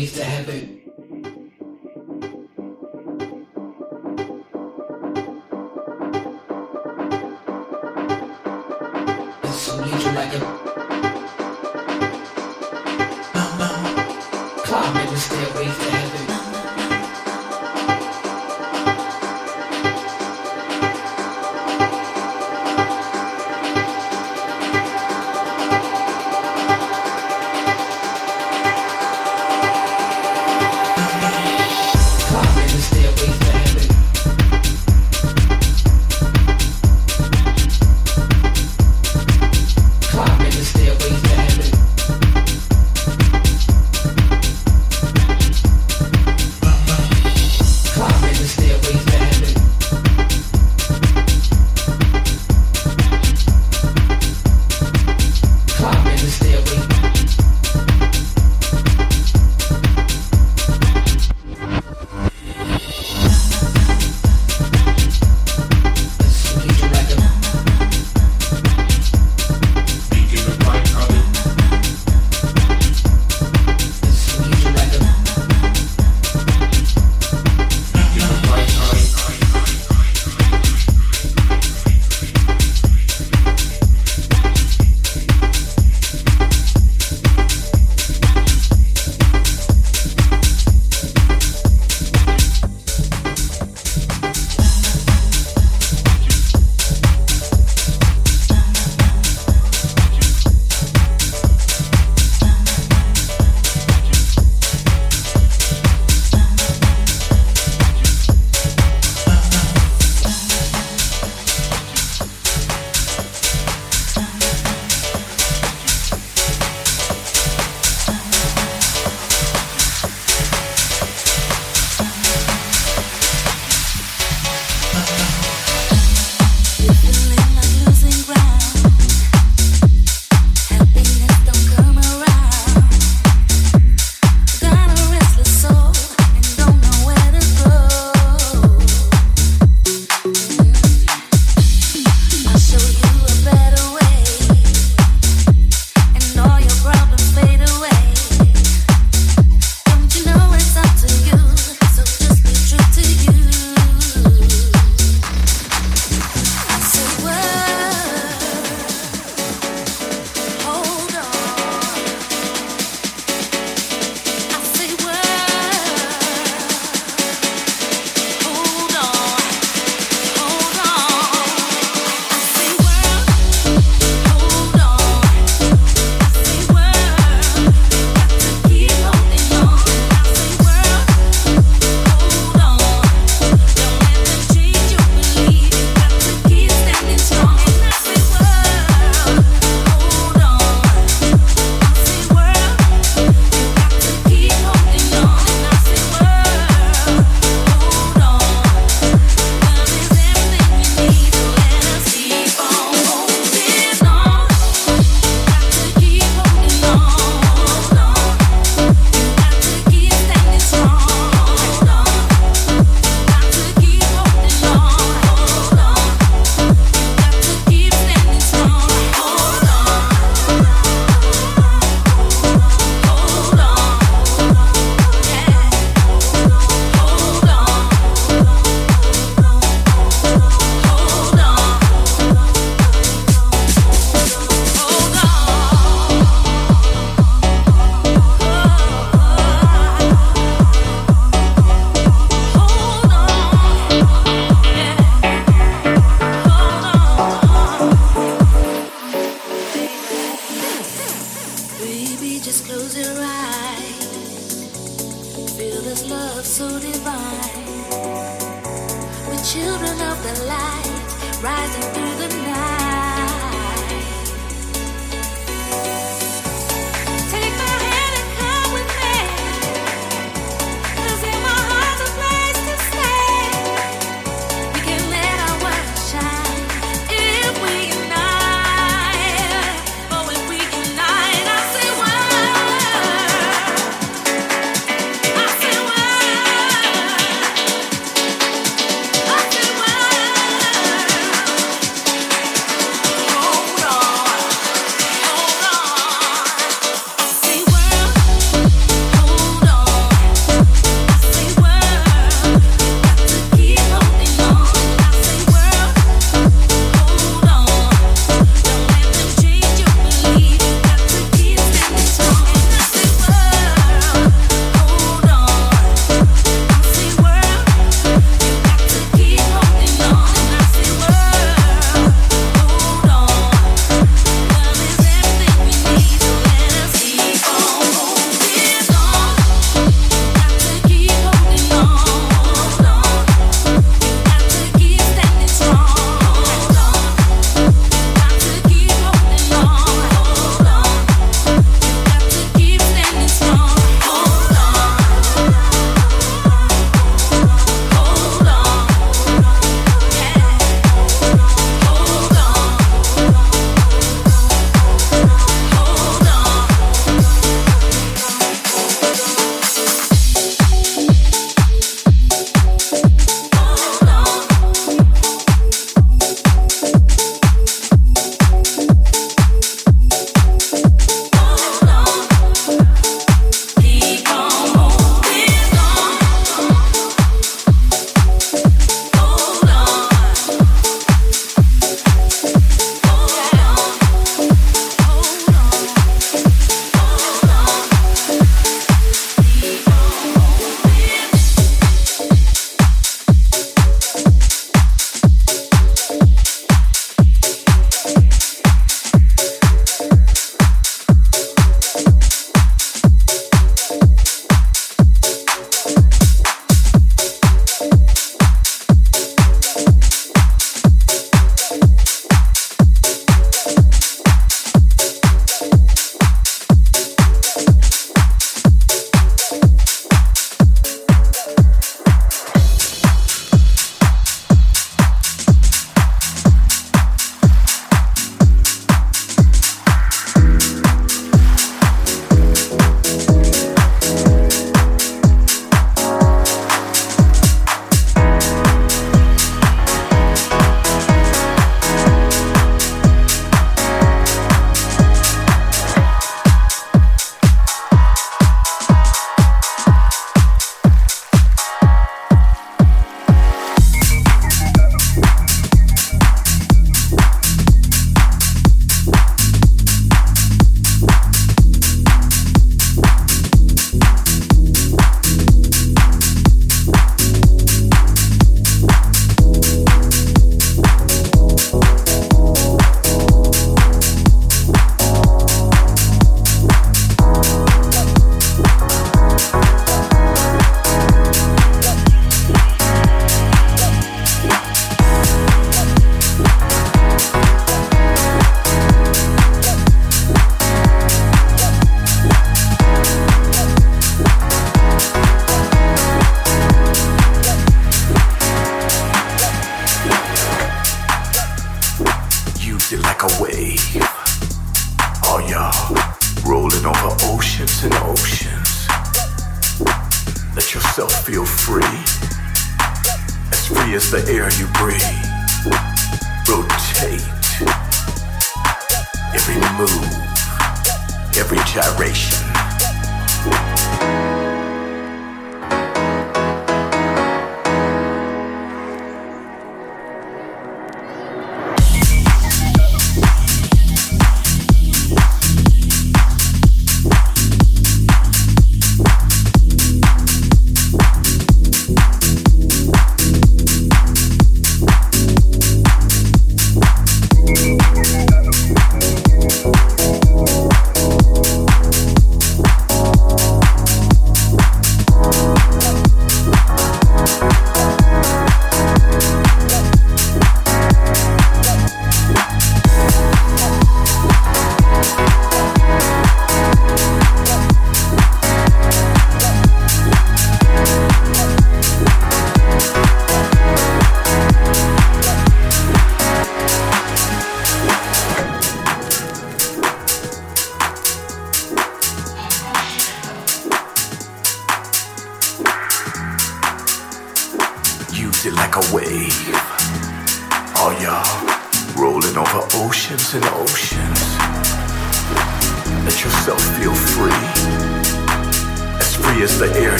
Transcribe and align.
ways 0.00 0.12
to 0.14 0.24
heaven. 0.24 0.69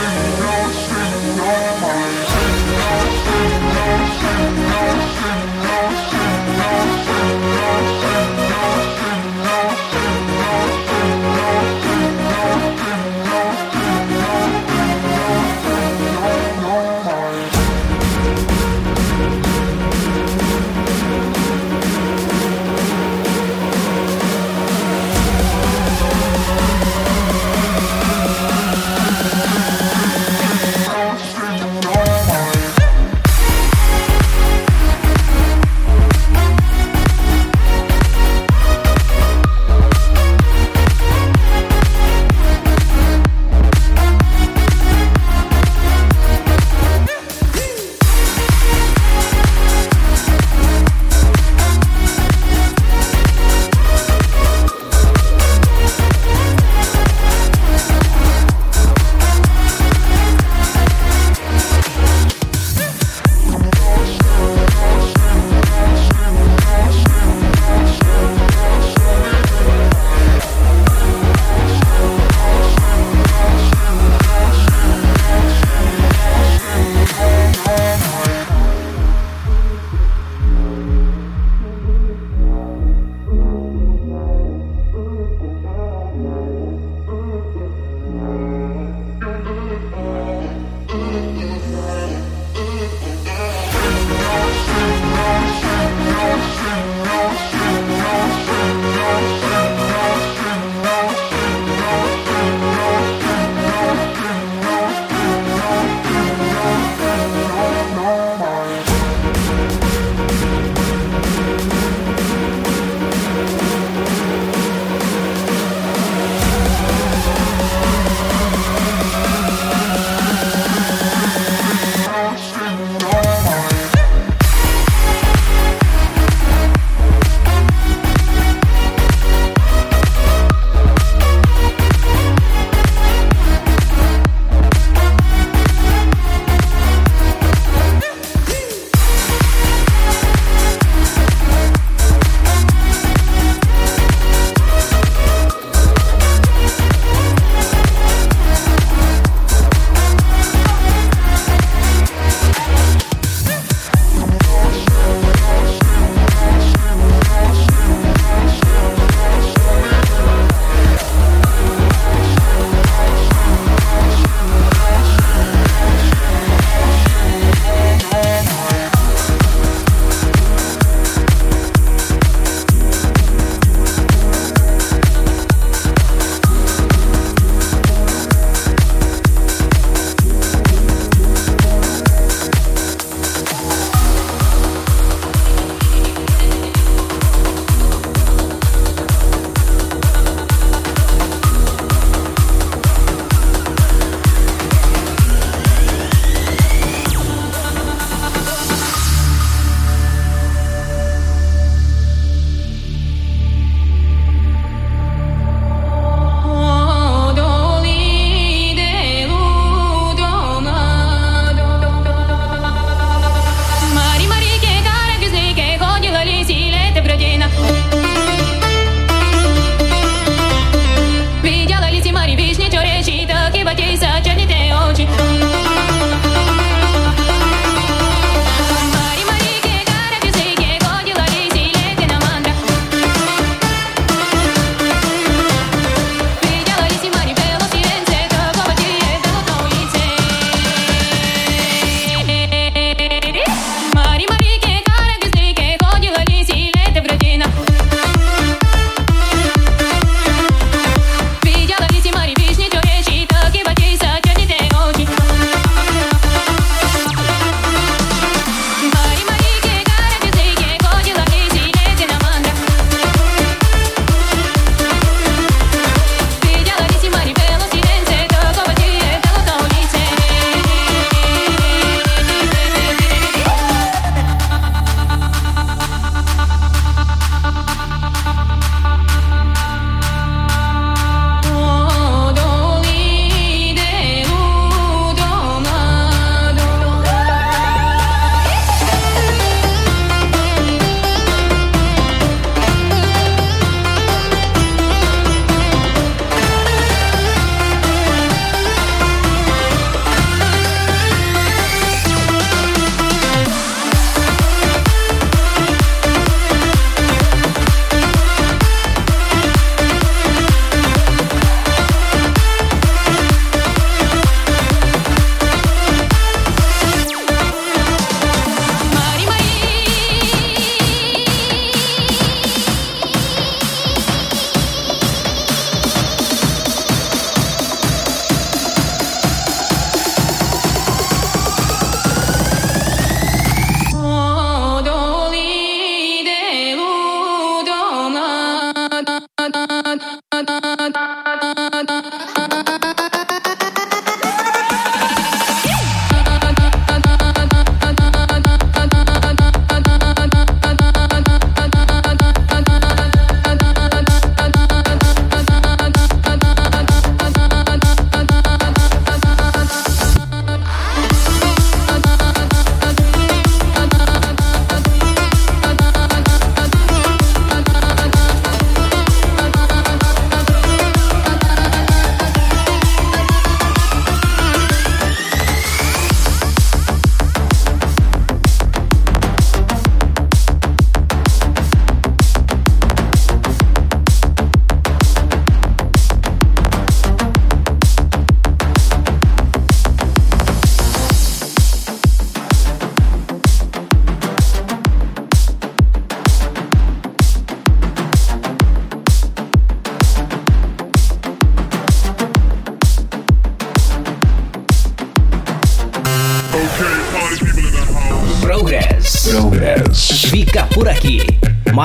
Thank 0.00 0.39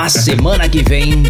semana 0.10 0.70
que 0.70 0.84
vem 0.84 1.24